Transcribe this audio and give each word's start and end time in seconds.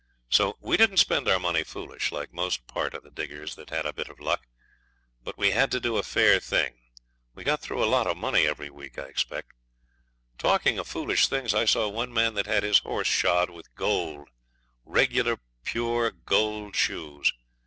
So 0.31 0.57
we 0.59 0.77
didn't 0.77 0.97
spend 0.97 1.27
our 1.27 1.37
money 1.37 1.63
foolish, 1.63 2.11
like 2.11 2.33
most 2.33 2.65
part 2.65 2.95
of 2.95 3.03
the 3.03 3.11
diggers 3.11 3.53
that 3.53 3.69
had 3.69 3.85
a 3.85 3.93
bit 3.93 4.09
of 4.09 4.19
luck; 4.19 4.47
but 5.23 5.37
we 5.37 5.51
had 5.51 5.69
to 5.73 5.79
do 5.79 5.95
a 5.97 6.01
fair 6.01 6.39
thing. 6.39 6.79
We 7.35 7.43
got 7.43 7.59
through 7.61 7.83
a 7.83 7.93
lot 7.93 8.07
of 8.07 8.17
money 8.17 8.47
every 8.47 8.71
week, 8.71 8.97
I 8.97 9.03
expect. 9.03 9.51
Talking 10.39 10.79
of 10.79 10.87
foolish 10.87 11.27
things, 11.27 11.53
I 11.53 11.65
saw 11.65 11.87
one 11.87 12.11
man 12.11 12.33
that 12.33 12.47
had 12.47 12.63
his 12.63 12.79
horse 12.79 13.05
shod 13.07 13.51
with 13.51 13.75
gold, 13.75 14.27
regular 14.85 15.37
pure 15.63 16.09
gold 16.09 16.75
shoes. 16.75 17.31